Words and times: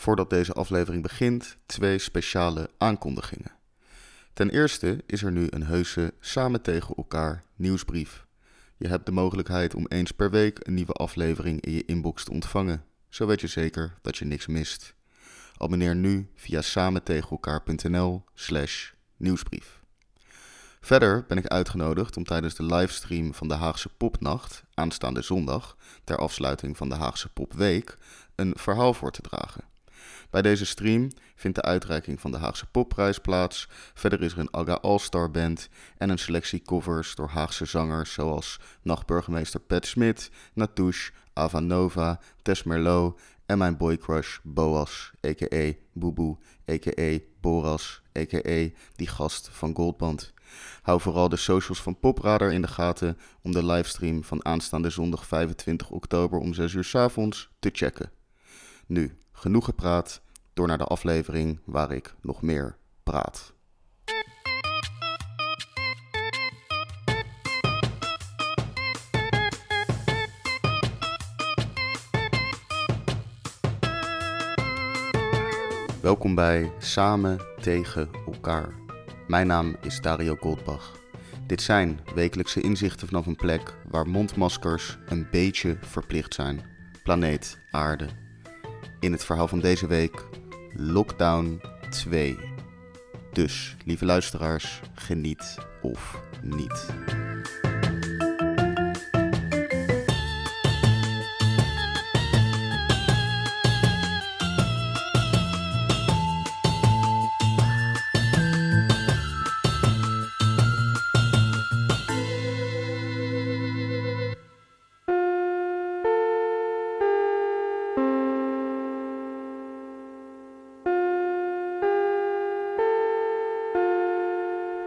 Voordat 0.00 0.30
deze 0.30 0.52
aflevering 0.52 1.02
begint, 1.02 1.56
twee 1.66 1.98
speciale 1.98 2.70
aankondigingen. 2.78 3.52
Ten 4.32 4.50
eerste 4.50 5.02
is 5.06 5.22
er 5.22 5.32
nu 5.32 5.46
een 5.50 5.62
heuse 5.62 6.14
samen 6.20 6.62
tegen 6.62 6.94
elkaar 6.94 7.42
nieuwsbrief. 7.56 8.26
Je 8.76 8.88
hebt 8.88 9.06
de 9.06 9.12
mogelijkheid 9.12 9.74
om 9.74 9.86
eens 9.88 10.12
per 10.12 10.30
week 10.30 10.66
een 10.66 10.74
nieuwe 10.74 10.92
aflevering 10.92 11.60
in 11.60 11.72
je 11.72 11.84
inbox 11.84 12.24
te 12.24 12.30
ontvangen. 12.30 12.84
Zo 13.08 13.26
weet 13.26 13.40
je 13.40 13.46
zeker 13.46 13.98
dat 14.02 14.16
je 14.16 14.24
niks 14.24 14.46
mist. 14.46 14.94
Abonneer 15.56 15.96
nu 15.96 16.30
via 16.34 16.62
samentegenelkaar.nl 16.62 18.24
slash 18.34 18.90
nieuwsbrief. 19.16 19.80
Verder 20.80 21.24
ben 21.28 21.38
ik 21.38 21.46
uitgenodigd 21.46 22.16
om 22.16 22.24
tijdens 22.24 22.54
de 22.54 22.64
livestream 22.64 23.34
van 23.34 23.48
de 23.48 23.54
Haagse 23.54 23.88
Popnacht, 23.88 24.64
aanstaande 24.74 25.22
zondag, 25.22 25.76
ter 26.04 26.16
afsluiting 26.16 26.76
van 26.76 26.88
de 26.88 26.94
Haagse 26.94 27.28
Popweek, 27.28 27.96
een 28.34 28.52
verhaal 28.56 28.94
voor 28.94 29.10
te 29.10 29.22
dragen. 29.22 29.69
Bij 30.30 30.42
deze 30.42 30.66
stream 30.66 31.10
vindt 31.34 31.56
de 31.56 31.62
uitreiking 31.62 32.20
van 32.20 32.30
de 32.30 32.38
Haagse 32.38 32.66
Popprijs 32.66 33.18
plaats. 33.18 33.68
Verder 33.94 34.22
is 34.22 34.32
er 34.32 34.38
een 34.38 34.54
Aga 34.54 34.72
All-Star 34.72 35.30
Band 35.30 35.68
en 35.96 36.10
een 36.10 36.18
selectie 36.18 36.62
covers 36.62 37.14
door 37.14 37.28
Haagse 37.28 37.64
zangers 37.64 38.12
zoals 38.12 38.60
nachtburgemeester 38.82 39.60
Pat 39.60 39.86
Smit, 39.86 40.30
Natouche, 40.54 41.12
Ava 41.32 41.60
Nova, 41.60 42.20
Tess 42.42 42.62
Merlot 42.62 43.20
en 43.46 43.58
mijn 43.58 43.76
boycrush 43.76 44.38
Boas, 44.42 45.12
a.k.a. 45.26 45.72
Boeboe, 45.92 46.36
a.k.a. 46.70 47.18
Boras, 47.40 48.02
a.k.a. 48.18 48.68
die 48.96 49.06
gast 49.06 49.48
van 49.52 49.74
Goldband. 49.74 50.32
Hou 50.82 51.00
vooral 51.00 51.28
de 51.28 51.36
socials 51.36 51.82
van 51.82 51.98
Popradar 51.98 52.52
in 52.52 52.62
de 52.62 52.68
gaten 52.68 53.18
om 53.42 53.52
de 53.52 53.64
livestream 53.64 54.24
van 54.24 54.44
aanstaande 54.44 54.90
zondag 54.90 55.26
25 55.26 55.90
oktober 55.90 56.38
om 56.38 56.54
6 56.54 56.72
uur 56.72 56.84
s 56.84 56.94
avonds 56.94 57.50
te 57.58 57.70
checken. 57.72 58.10
Nu, 58.86 59.16
genoeg 59.40 59.64
gepraat, 59.64 60.20
door 60.54 60.66
naar 60.66 60.78
de 60.78 60.84
aflevering 60.84 61.60
waar 61.64 61.92
ik 61.92 62.14
nog 62.20 62.42
meer 62.42 62.76
praat. 63.02 63.52
Welkom 76.02 76.34
bij 76.34 76.72
Samen 76.78 77.38
tegen 77.60 78.08
elkaar. 78.26 78.74
Mijn 79.26 79.46
naam 79.46 79.76
is 79.80 80.00
Dario 80.00 80.36
Goldbach. 80.36 80.98
Dit 81.46 81.62
zijn 81.62 82.00
wekelijkse 82.14 82.60
inzichten 82.60 83.08
vanaf 83.08 83.26
een 83.26 83.36
plek 83.36 83.76
waar 83.88 84.08
mondmaskers 84.08 84.98
een 85.06 85.28
beetje 85.30 85.78
verplicht 85.80 86.34
zijn. 86.34 86.60
Planeet 87.02 87.58
Aarde. 87.70 88.29
In 89.00 89.12
het 89.12 89.24
verhaal 89.24 89.48
van 89.48 89.60
deze 89.60 89.86
week 89.86 90.24
Lockdown 90.76 91.60
2. 91.90 92.38
Dus, 93.32 93.76
lieve 93.84 94.04
luisteraars, 94.04 94.80
geniet 94.94 95.58
of 95.82 96.20
niet. 96.42 96.86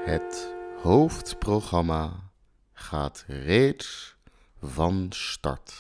Het 0.03 0.53
hoofdprogramma 0.81 2.31
gaat 2.73 3.23
reeds 3.27 4.15
van 4.61 5.07
start. 5.09 5.73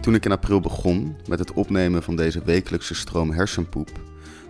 Toen 0.00 0.14
ik 0.14 0.24
in 0.24 0.32
april 0.32 0.60
begon 0.60 1.16
met 1.28 1.38
het 1.38 1.52
opnemen 1.52 2.02
van 2.02 2.16
deze 2.16 2.44
wekelijkse 2.44 2.94
stroom 2.94 3.30
hersenpoep, 3.30 3.90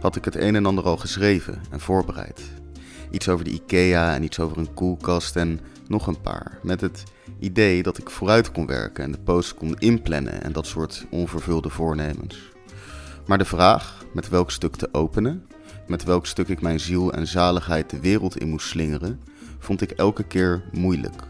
had 0.01 0.17
ik 0.17 0.25
het 0.25 0.35
een 0.35 0.55
en 0.55 0.67
ander 0.67 0.85
al 0.85 0.97
geschreven 0.97 1.61
en 1.71 1.81
voorbereid. 1.81 2.65
Iets 3.11 3.29
over 3.29 3.45
de 3.45 3.51
IKEA 3.51 4.15
en 4.15 4.23
iets 4.23 4.41
over 4.41 4.59
een 4.59 4.75
koelkast 4.75 5.37
en 5.37 5.61
nog 5.89 6.07
een 6.07 6.21
paar. 6.21 6.59
Met 6.63 6.81
het 6.81 7.03
idee 7.39 7.83
dat 7.83 7.99
ik 7.99 8.11
vooruit 8.11 8.53
kon 8.53 8.67
werken 8.67 9.05
en 9.05 9.13
de 9.13 9.19
post 9.19 9.55
kon 9.55 9.79
inplannen 9.79 10.43
en 10.43 10.53
dat 10.53 10.67
soort 10.67 11.07
onvervulde 11.11 11.71
voornemens. 11.71 12.53
Maar 13.27 13.39
de 13.39 13.45
vraag 13.45 14.05
met 14.13 14.29
welk 14.29 14.51
stuk 14.51 14.77
te 14.77 14.89
openen, 14.93 15.47
met 15.87 16.05
welk 16.05 16.27
stuk 16.27 16.49
ik 16.49 16.61
mijn 16.61 16.81
ziel 16.81 17.13
en 17.13 17.27
zaligheid 17.27 17.91
de 17.91 18.01
wereld 18.01 18.39
in 18.39 18.49
moest 18.49 18.69
slingeren, 18.69 19.21
vond 19.59 19.81
ik 19.81 19.91
elke 19.91 20.23
keer 20.23 20.63
moeilijk. 20.73 21.23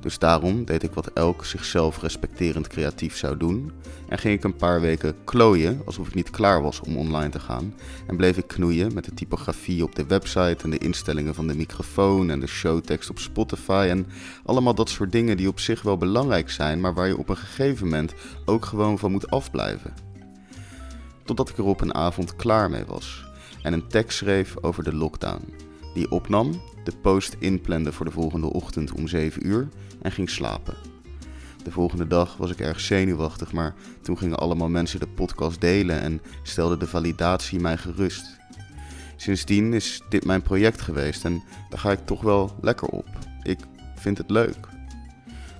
Dus 0.00 0.18
daarom 0.18 0.64
deed 0.64 0.82
ik 0.82 0.92
wat 0.92 1.06
elk 1.06 1.44
zichzelf 1.44 2.02
respecterend 2.02 2.68
creatief 2.68 3.16
zou 3.16 3.36
doen 3.36 3.72
en 4.08 4.18
ging 4.18 4.34
ik 4.34 4.44
een 4.44 4.56
paar 4.56 4.80
weken 4.80 5.14
klooien 5.24 5.82
alsof 5.84 6.06
ik 6.06 6.14
niet 6.14 6.30
klaar 6.30 6.62
was 6.62 6.80
om 6.80 6.96
online 6.96 7.28
te 7.28 7.40
gaan 7.40 7.74
en 8.06 8.16
bleef 8.16 8.36
ik 8.36 8.46
knoeien 8.46 8.94
met 8.94 9.04
de 9.04 9.14
typografie 9.14 9.82
op 9.82 9.94
de 9.94 10.06
website 10.06 10.56
en 10.62 10.70
de 10.70 10.78
instellingen 10.78 11.34
van 11.34 11.46
de 11.46 11.54
microfoon 11.54 12.30
en 12.30 12.40
de 12.40 12.46
showtekst 12.46 13.10
op 13.10 13.18
Spotify 13.18 13.86
en 13.90 14.06
allemaal 14.44 14.74
dat 14.74 14.88
soort 14.88 15.12
dingen 15.12 15.36
die 15.36 15.48
op 15.48 15.60
zich 15.60 15.82
wel 15.82 15.96
belangrijk 15.96 16.50
zijn, 16.50 16.80
maar 16.80 16.94
waar 16.94 17.06
je 17.06 17.18
op 17.18 17.28
een 17.28 17.36
gegeven 17.36 17.88
moment 17.88 18.14
ook 18.44 18.64
gewoon 18.64 18.98
van 18.98 19.10
moet 19.10 19.30
afblijven. 19.30 19.94
Totdat 21.24 21.48
ik 21.48 21.58
er 21.58 21.64
op 21.64 21.80
een 21.80 21.94
avond 21.94 22.36
klaar 22.36 22.70
mee 22.70 22.84
was 22.84 23.24
en 23.62 23.72
een 23.72 23.88
tekst 23.88 24.18
schreef 24.18 24.54
over 24.60 24.84
de 24.84 24.94
lockdown, 24.94 25.54
die 25.94 26.10
opnam, 26.10 26.60
de 26.84 26.92
post 27.02 27.36
inplande 27.38 27.92
voor 27.92 28.04
de 28.04 28.12
volgende 28.12 28.52
ochtend 28.52 28.92
om 28.92 29.08
7 29.08 29.46
uur 29.46 29.68
en 30.02 30.12
ging 30.12 30.30
slapen. 30.30 30.76
De 31.64 31.70
volgende 31.70 32.06
dag 32.06 32.36
was 32.36 32.50
ik 32.50 32.60
erg 32.60 32.80
zenuwachtig, 32.80 33.52
maar 33.52 33.74
toen 34.02 34.18
gingen 34.18 34.38
allemaal 34.38 34.68
mensen 34.68 35.00
de 35.00 35.08
podcast 35.08 35.60
delen 35.60 36.00
en 36.00 36.20
stelde 36.42 36.76
de 36.76 36.86
validatie 36.86 37.60
mij 37.60 37.76
gerust. 37.76 38.38
Sindsdien 39.16 39.72
is 39.72 40.02
dit 40.08 40.24
mijn 40.24 40.42
project 40.42 40.80
geweest 40.80 41.24
en 41.24 41.42
daar 41.68 41.78
ga 41.78 41.92
ik 41.92 42.06
toch 42.06 42.22
wel 42.22 42.56
lekker 42.60 42.88
op. 42.88 43.06
Ik 43.42 43.58
vind 43.94 44.18
het 44.18 44.30
leuk. 44.30 44.68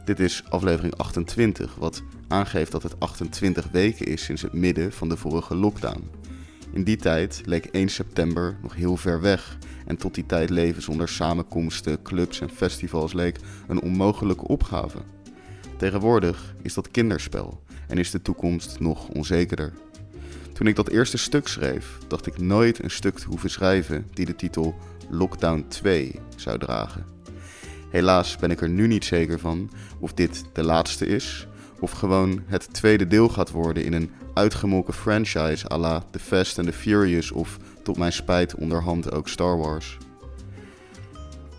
Dit 0.05 0.21
is 0.21 0.45
aflevering 0.49 0.97
28, 0.97 1.75
wat 1.75 2.03
aangeeft 2.29 2.73
dat 2.73 2.83
het 2.83 3.01
28 3.01 3.69
weken 3.71 4.07
is 4.07 4.25
sinds 4.25 4.43
het 4.43 4.53
midden 4.53 4.93
van 4.93 5.09
de 5.09 5.17
vorige 5.17 5.55
lockdown. 5.55 6.20
In 6.73 6.85
die 6.85 6.97
tijd 6.97 7.43
leek 7.45 7.65
1 7.65 7.89
september 7.89 8.57
nog 8.63 8.75
heel 8.75 8.97
ver 8.97 9.21
weg 9.21 9.59
en 9.87 9.97
tot 9.97 10.15
die 10.15 10.27
tijd 10.27 10.51
leven 10.51 10.83
zonder 10.83 11.09
samenkomsten, 11.09 12.03
clubs 12.03 12.41
en 12.41 12.51
festivals 12.51 13.13
leek 13.13 13.39
een 13.69 13.83
onmogelijke 13.83 14.47
opgave. 14.47 14.99
Tegenwoordig 15.77 16.55
is 16.63 16.75
dat 16.75 16.91
kinderspel 16.91 17.63
en 17.89 17.99
is 17.99 18.11
de 18.11 18.23
toekomst 18.23 18.81
nog 18.81 19.09
onzekerder. 19.09 19.73
Toen 20.53 20.67
ik 20.67 20.77
dat 20.77 20.89
eerste 20.89 21.17
stuk 21.17 21.49
schreef, 21.49 21.99
dacht 22.09 22.27
ik 22.27 22.39
nooit 22.39 22.83
een 22.83 22.91
stuk 22.91 23.19
te 23.19 23.27
hoeven 23.27 23.51
schrijven 23.51 24.07
die 24.13 24.27
de 24.27 24.37
titel 24.37 24.75
Lockdown 25.11 25.65
2 25.69 26.15
zou 26.37 26.59
dragen. 26.59 27.05
Helaas 27.91 28.37
ben 28.37 28.51
ik 28.51 28.61
er 28.61 28.69
nu 28.69 28.87
niet 28.87 29.05
zeker 29.05 29.39
van 29.39 29.71
of 29.99 30.13
dit 30.13 30.45
de 30.53 30.63
laatste 30.63 31.07
is, 31.07 31.47
of 31.81 31.91
gewoon 31.91 32.43
het 32.47 32.73
tweede 32.73 33.07
deel 33.07 33.29
gaat 33.29 33.51
worden 33.51 33.85
in 33.85 33.93
een 33.93 34.11
uitgemolken 34.35 34.95
franchise 34.95 35.71
à 35.71 35.79
la 35.79 36.05
The 36.11 36.19
Fast 36.19 36.59
and 36.59 36.67
the 36.67 36.73
Furious 36.75 37.31
of 37.31 37.59
tot 37.83 37.97
mijn 37.97 38.13
spijt 38.13 38.55
onderhand 38.55 39.13
ook 39.13 39.29
Star 39.29 39.59
Wars. 39.59 39.99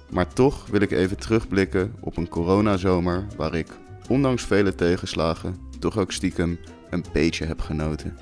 Maar 0.10 0.34
toch 0.34 0.68
wil 0.68 0.82
ik 0.82 0.92
even 0.92 1.18
terugblikken 1.18 1.94
op 2.00 2.18
een 2.18 2.28
coronazomer 2.28 3.26
waar 3.36 3.56
ik, 3.56 3.68
ondanks 4.08 4.44
vele 4.44 4.76
tegenslagen, 4.76 5.58
toch 5.80 5.98
ook 5.98 6.12
stiekem 6.12 6.60
een 6.90 7.06
beetje 7.14 7.46
heb 7.46 7.60
genoten. 7.60 8.18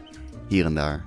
Hier 0.48 0.66
en 0.66 0.75
daar. 0.75 1.06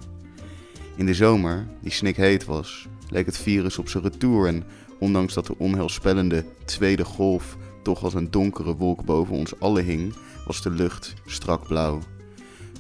In 0.97 1.07
de 1.07 1.15
zomer, 1.15 1.67
die 1.81 1.93
snikheet 1.93 2.45
was, 2.45 2.89
leek 3.09 3.27
het 3.27 3.39
virus 3.39 3.79
op 3.79 3.89
zijn 3.89 4.03
retour 4.03 4.47
en 4.47 4.65
ondanks 4.99 5.35
dat 5.35 5.47
de 5.47 5.59
onheilspellende 5.59 6.45
tweede 6.65 7.05
golf 7.05 7.57
toch 7.83 8.03
als 8.05 8.15
een 8.15 8.31
donkere 8.31 8.77
wolk 8.77 9.05
boven 9.05 9.35
ons 9.35 9.61
allen 9.61 9.85
hing, 9.85 10.15
was 10.47 10.63
de 10.63 10.71
lucht 10.71 11.15
strak 11.27 11.67
blauw. 11.67 12.01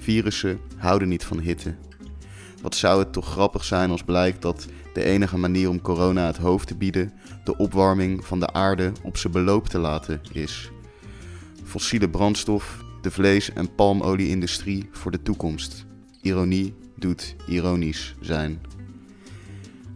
Virussen 0.00 0.60
houden 0.76 1.08
niet 1.08 1.24
van 1.24 1.38
hitte. 1.38 1.74
Wat 2.62 2.74
zou 2.74 2.98
het 2.98 3.12
toch 3.12 3.26
grappig 3.26 3.64
zijn 3.64 3.90
als 3.90 4.02
blijkt 4.02 4.42
dat 4.42 4.66
de 4.94 5.04
enige 5.04 5.38
manier 5.38 5.68
om 5.68 5.80
corona 5.80 6.26
het 6.26 6.36
hoofd 6.36 6.66
te 6.66 6.76
bieden 6.76 7.12
de 7.44 7.56
opwarming 7.56 8.26
van 8.26 8.40
de 8.40 8.52
aarde 8.52 8.92
op 9.02 9.16
zijn 9.16 9.32
beloop 9.32 9.68
te 9.68 9.78
laten 9.78 10.20
is. 10.32 10.70
Fossiele 11.64 12.10
brandstof, 12.10 12.84
de 13.00 13.10
vlees- 13.10 13.52
en 13.52 13.74
palmolie-industrie 13.74 14.88
voor 14.92 15.10
de 15.10 15.22
toekomst. 15.22 15.84
Ironie 16.20 16.74
doet 16.96 17.36
ironisch 17.46 18.14
zijn. 18.20 18.60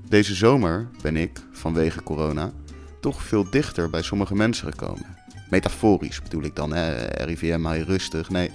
Deze 0.09 0.35
zomer 0.35 0.89
ben 1.03 1.17
ik, 1.17 1.43
vanwege 1.53 2.03
corona, 2.03 2.53
toch 3.01 3.23
veel 3.23 3.51
dichter 3.51 3.91
bij 3.91 4.03
sommige 4.03 4.35
mensen 4.35 4.69
gekomen. 4.73 5.17
Metaforisch 5.51 6.23
bedoel 6.23 6.43
ik 6.43 6.57
dan, 6.57 6.73
hè? 6.73 7.07
RIVM, 7.25 7.65
hij 7.65 7.81
rustig. 7.81 8.31
Nee, 8.31 8.51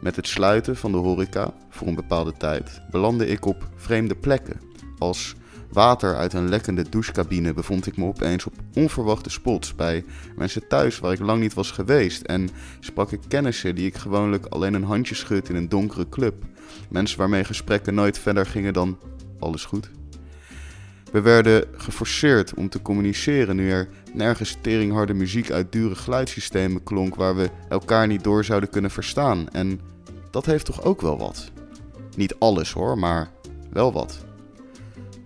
met 0.00 0.16
het 0.16 0.26
sluiten 0.26 0.76
van 0.76 0.92
de 0.92 0.98
horeca 0.98 1.52
voor 1.70 1.86
een 1.86 1.94
bepaalde 1.94 2.32
tijd 2.32 2.80
belandde 2.90 3.26
ik 3.26 3.44
op 3.44 3.68
vreemde 3.76 4.14
plekken. 4.14 4.60
Als 4.98 5.34
water 5.70 6.16
uit 6.16 6.32
een 6.32 6.48
lekkende 6.48 6.88
douchecabine 6.88 7.52
bevond 7.52 7.86
ik 7.86 7.96
me 7.96 8.04
opeens 8.04 8.46
op 8.46 8.52
onverwachte 8.74 9.30
spots 9.30 9.74
bij 9.74 10.04
mensen 10.36 10.68
thuis 10.68 10.98
waar 10.98 11.12
ik 11.12 11.18
lang 11.18 11.40
niet 11.40 11.54
was 11.54 11.70
geweest 11.70 12.22
en 12.22 12.48
sprak 12.80 13.12
ik 13.12 13.20
kennissen 13.28 13.74
die 13.74 13.86
ik 13.86 13.96
gewoonlijk 13.96 14.46
alleen 14.46 14.74
een 14.74 14.84
handje 14.84 15.14
schud 15.14 15.48
in 15.48 15.56
een 15.56 15.68
donkere 15.68 16.08
club. 16.08 16.44
Mensen 16.88 17.18
waarmee 17.18 17.44
gesprekken 17.44 17.94
nooit 17.94 18.18
verder 18.18 18.46
gingen 18.46 18.72
dan 18.72 18.98
alles 19.38 19.64
goed. 19.64 19.90
We 21.14 21.20
werden 21.20 21.64
geforceerd 21.76 22.54
om 22.54 22.68
te 22.68 22.82
communiceren 22.82 23.56
nu 23.56 23.70
er 23.70 23.88
nergens 24.12 24.56
teringharde 24.60 25.14
muziek 25.14 25.50
uit 25.50 25.72
dure 25.72 25.94
geluidssystemen 25.94 26.82
klonk 26.82 27.14
waar 27.14 27.36
we 27.36 27.50
elkaar 27.68 28.06
niet 28.06 28.24
door 28.24 28.44
zouden 28.44 28.70
kunnen 28.70 28.90
verstaan. 28.90 29.48
En 29.48 29.80
dat 30.30 30.46
heeft 30.46 30.64
toch 30.64 30.82
ook 30.82 31.00
wel 31.00 31.18
wat. 31.18 31.50
Niet 32.16 32.34
alles 32.38 32.72
hoor, 32.72 32.98
maar 32.98 33.30
wel 33.72 33.92
wat. 33.92 34.24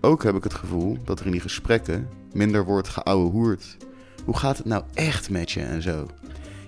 Ook 0.00 0.22
heb 0.22 0.34
ik 0.34 0.44
het 0.44 0.54
gevoel 0.54 0.98
dat 1.04 1.20
er 1.20 1.26
in 1.26 1.32
die 1.32 1.40
gesprekken 1.40 2.08
minder 2.32 2.64
wordt 2.64 2.88
geouwehoerd. 2.88 3.76
Hoe 4.24 4.36
gaat 4.36 4.56
het 4.56 4.66
nou 4.66 4.82
echt 4.94 5.30
met 5.30 5.50
je 5.50 5.60
en 5.60 5.82
zo? 5.82 6.06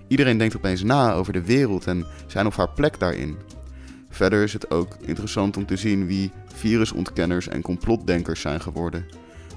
Iedereen 0.09 0.39
denkt 0.39 0.57
opeens 0.57 0.83
na 0.83 1.13
over 1.13 1.33
de 1.33 1.45
wereld 1.45 1.87
en 1.87 2.07
zijn 2.27 2.47
of 2.47 2.57
haar 2.57 2.71
plek 2.71 2.99
daarin. 2.99 3.37
Verder 4.11 4.43
is 4.43 4.53
het 4.53 4.71
ook 4.71 4.97
interessant 5.01 5.57
om 5.57 5.67
te 5.67 5.77
zien 5.77 6.07
wie 6.07 6.31
virusontkenners 6.55 7.49
en 7.49 7.63
complotdenkers 7.63 8.41
zijn 8.41 8.61
geworden. 8.61 9.07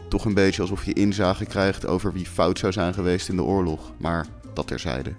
Toch 0.10 0.26
een 0.26 0.34
beetje 0.34 0.62
alsof 0.62 0.86
je 0.86 0.94
inzage 0.94 1.46
krijgt 1.46 1.86
over 1.86 2.14
wie 2.14 2.26
fout 2.26 2.60
zou 2.60 2.72
zijn 2.72 2.94
geweest 2.94 3.30
in 3.30 3.36
de 3.36 3.44
oorlog, 3.44 3.92
maar 3.98 4.26
dat 4.54 4.68
terzijde. 4.68 5.14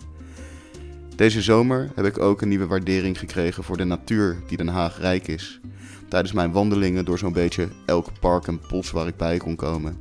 Deze 1.17 1.43
zomer 1.43 1.91
heb 1.95 2.05
ik 2.05 2.19
ook 2.19 2.43
een 2.43 2.49
nieuwe 2.49 2.67
waardering 2.67 3.19
gekregen 3.19 3.65
voor 3.65 3.77
de 3.77 3.85
natuur 3.85 4.37
die 4.47 4.57
Den 4.57 4.69
Haag 4.69 5.01
rijk 5.01 5.29
is. 5.29 5.61
Tijdens 6.09 6.33
mijn 6.33 6.53
wandelingen 6.53 7.05
door 7.05 7.19
zo'n 7.19 7.33
beetje 7.33 7.69
elk 7.87 8.09
park 8.21 8.47
en 8.47 8.61
bos 8.69 8.91
waar 8.91 9.07
ik 9.07 9.17
bij 9.17 9.37
kon 9.37 9.57
komen. 9.57 9.97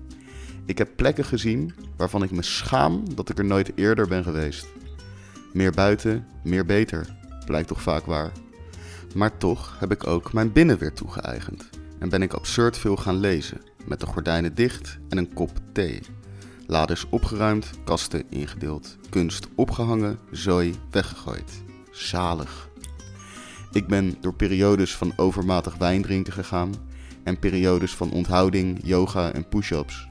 Ik 0.66 0.78
heb 0.78 0.90
plekken 0.96 1.26
gezien 1.26 1.74
waarvan 1.98 2.24
ik 2.24 2.32
me 2.32 2.42
schaam 2.42 3.16
dat 3.16 3.30
ik 3.30 3.38
er 3.38 3.46
nooit 3.46 3.72
eerder 3.76 4.08
ben 4.08 4.24
geweest. 4.24 4.68
Meer 5.54 5.72
buiten, 5.72 6.28
meer 6.44 6.66
beter, 6.66 7.16
blijkt 7.46 7.68
toch 7.68 7.82
vaak 7.82 8.06
waar. 8.06 8.32
Maar 9.14 9.38
toch 9.38 9.76
heb 9.80 9.92
ik 9.92 10.08
ook 10.08 10.34
mijn 10.34 10.52
binnen 10.52 10.78
weer 10.78 10.94
toegeëigend 10.94 11.70
en 12.00 12.10
ben 12.10 12.22
ik 12.22 12.34
absurd 12.34 12.78
veel 12.78 12.96
gaan 12.96 13.20
lezen, 13.20 13.62
met 13.86 14.00
de 14.00 14.06
gordijnen 14.06 14.56
dicht 14.56 14.98
en 15.10 15.18
een 15.18 15.34
kop 15.34 15.52
thee. 15.72 16.02
Laders 16.68 17.06
opgeruimd, 17.10 17.70
kasten 17.84 18.24
ingedeeld, 18.30 18.98
kunst 19.10 19.48
opgehangen, 19.56 20.20
zooi 20.32 20.76
weggegooid. 20.92 21.64
Zalig. 21.92 22.70
Ik 23.72 23.88
ben 23.88 24.16
door 24.22 24.34
periodes 24.34 24.96
van 24.96 25.14
overmatig 25.16 25.76
wijn 25.76 26.02
drinken 26.02 26.34
gegaan 26.34 26.72
en 27.24 27.40
periodes 27.40 27.96
van 27.96 28.12
onthouding, 28.12 28.80
yoga 28.84 29.32
en 29.32 29.48
push-ups. 29.48 30.08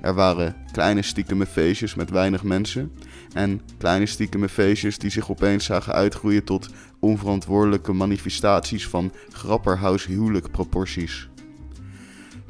Er 0.00 0.14
waren 0.14 0.56
kleine 0.72 1.02
stiekeme 1.02 1.46
feestjes 1.46 1.94
met 1.94 2.10
weinig 2.10 2.42
mensen 2.42 2.92
en 3.32 3.60
kleine 3.78 4.06
stiekeme 4.06 4.48
feestjes 4.48 4.98
die 4.98 5.10
zich 5.10 5.30
opeens 5.30 5.64
zagen 5.64 5.92
uitgroeien 5.92 6.44
tot 6.44 6.68
onverantwoordelijke 6.98 7.92
manifestaties 7.92 8.88
van 8.88 9.12
grapperhaus 9.32 10.06
huwelijk 10.06 10.50
proporties. 10.50 11.28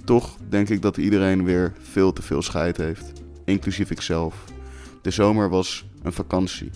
Toch 0.04 0.36
denk 0.48 0.68
ik 0.68 0.82
dat 0.82 0.96
iedereen 0.96 1.44
weer 1.44 1.72
veel 1.80 2.12
te 2.12 2.22
veel 2.22 2.42
scheid 2.42 2.76
heeft, 2.76 3.12
inclusief 3.44 3.90
ikzelf. 3.90 4.44
De 5.02 5.10
zomer 5.10 5.48
was 5.48 5.84
een 6.02 6.12
vakantie. 6.12 6.70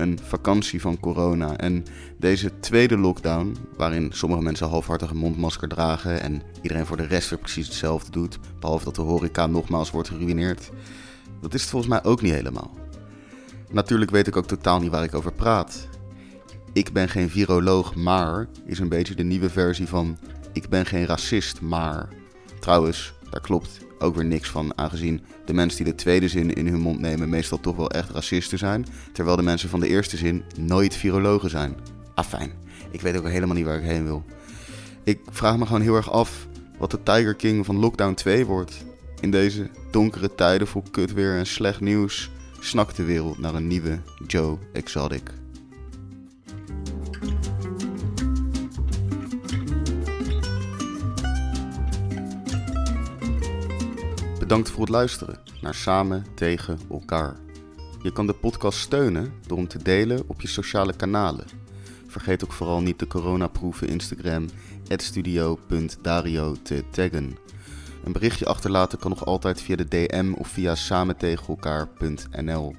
Een 0.00 0.18
vakantie 0.22 0.80
van 0.80 1.00
corona. 1.00 1.56
En 1.56 1.84
deze 2.18 2.58
tweede 2.60 2.96
lockdown, 2.96 3.56
waarin 3.76 4.10
sommige 4.12 4.42
mensen 4.42 4.68
halfhartig 4.68 5.10
een 5.10 5.16
mondmasker 5.16 5.68
dragen 5.68 6.20
en 6.20 6.42
iedereen 6.62 6.86
voor 6.86 6.96
de 6.96 7.06
rest 7.06 7.30
weer 7.30 7.38
precies 7.38 7.66
hetzelfde 7.66 8.10
doet, 8.10 8.38
behalve 8.60 8.84
dat 8.84 8.94
de 8.94 9.02
horeca 9.02 9.46
nogmaals 9.46 9.90
wordt 9.90 10.08
geruineerd, 10.08 10.70
dat 11.40 11.54
is 11.54 11.60
het 11.60 11.70
volgens 11.70 11.92
mij 11.92 12.04
ook 12.04 12.22
niet 12.22 12.32
helemaal. 12.32 12.70
Natuurlijk 13.70 14.10
weet 14.10 14.26
ik 14.26 14.36
ook 14.36 14.46
totaal 14.46 14.80
niet 14.80 14.90
waar 14.90 15.04
ik 15.04 15.14
over 15.14 15.32
praat. 15.32 15.88
Ik 16.72 16.92
ben 16.92 17.08
geen 17.08 17.30
viroloog, 17.30 17.94
maar 17.94 18.48
is 18.64 18.78
een 18.78 18.88
beetje 18.88 19.14
de 19.14 19.22
nieuwe 19.22 19.50
versie 19.50 19.86
van 19.86 20.18
ik 20.52 20.68
ben 20.68 20.86
geen 20.86 21.06
racist, 21.06 21.60
maar. 21.60 22.08
Trouwens, 22.60 23.12
daar 23.30 23.40
klopt 23.40 23.78
ook 23.98 24.14
weer 24.14 24.24
niks 24.24 24.48
van, 24.48 24.78
aangezien 24.78 25.20
de 25.44 25.52
mensen 25.52 25.84
die 25.84 25.92
de 25.92 25.98
tweede 25.98 26.28
zin 26.28 26.54
in 26.54 26.66
hun 26.66 26.80
mond 26.80 27.00
nemen 27.00 27.28
meestal 27.28 27.60
toch 27.60 27.76
wel 27.76 27.90
echt 27.90 28.10
racisten 28.10 28.58
zijn, 28.58 28.86
terwijl 29.12 29.36
de 29.36 29.42
mensen 29.42 29.68
van 29.68 29.80
de 29.80 29.88
eerste 29.88 30.16
zin 30.16 30.44
nooit 30.58 30.94
virologen 30.96 31.50
zijn. 31.50 31.76
Afijn, 32.14 32.52
ik 32.90 33.00
weet 33.00 33.16
ook 33.16 33.28
helemaal 33.28 33.56
niet 33.56 33.64
waar 33.64 33.78
ik 33.78 33.84
heen 33.84 34.04
wil. 34.04 34.24
Ik 35.04 35.20
vraag 35.30 35.56
me 35.56 35.66
gewoon 35.66 35.80
heel 35.80 35.96
erg 35.96 36.10
af 36.10 36.46
wat 36.78 36.90
de 36.90 37.02
Tiger 37.02 37.34
King 37.34 37.66
van 37.66 37.76
Lockdown 37.76 38.14
2 38.14 38.46
wordt. 38.46 38.84
In 39.20 39.30
deze 39.30 39.70
donkere 39.90 40.34
tijden 40.34 40.66
vol 40.66 40.82
kutweer 40.90 41.36
en 41.36 41.46
slecht 41.46 41.80
nieuws 41.80 42.30
snakt 42.60 42.96
de 42.96 43.04
wereld 43.04 43.38
naar 43.38 43.54
een 43.54 43.66
nieuwe 43.66 43.98
Joe 44.26 44.58
Exotic. 44.72 45.39
Bedankt 54.50 54.70
voor 54.70 54.80
het 54.80 54.90
luisteren 54.90 55.38
naar 55.60 55.74
Samen 55.74 56.24
tegen 56.34 56.78
elkaar. 56.90 57.36
Je 58.02 58.12
kan 58.12 58.26
de 58.26 58.34
podcast 58.34 58.78
steunen 58.78 59.32
door 59.46 59.58
hem 59.58 59.68
te 59.68 59.82
delen 59.82 60.22
op 60.26 60.40
je 60.40 60.48
sociale 60.48 60.96
kanalen. 60.96 61.46
Vergeet 62.06 62.44
ook 62.44 62.52
vooral 62.52 62.80
niet 62.80 62.98
de 62.98 63.06
coronaproeven 63.06 63.88
Instagram 63.88 64.48
studio.dario 64.88 66.56
te 66.62 66.84
taggen. 66.90 67.36
Een 68.04 68.12
berichtje 68.12 68.46
achterlaten 68.46 68.98
kan 68.98 69.10
nog 69.10 69.24
altijd 69.24 69.62
via 69.62 69.76
de 69.76 69.88
DM 69.88 70.32
of 70.38 70.48
via 70.48 70.74
samentegenelkaar.nl. 70.74 72.74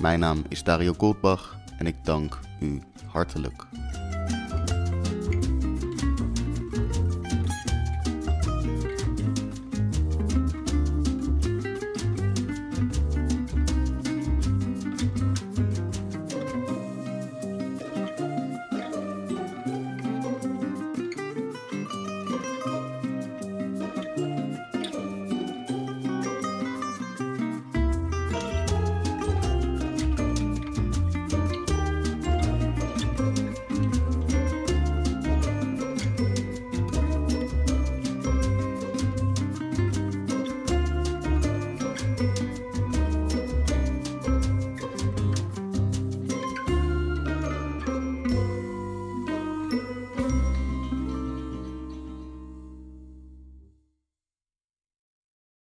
Mijn 0.00 0.20
naam 0.20 0.44
is 0.48 0.62
Dario 0.62 0.94
Goldbach 0.98 1.56
en 1.78 1.86
ik 1.86 1.96
dank 2.04 2.38
u 2.60 2.82
hartelijk. 3.06 3.66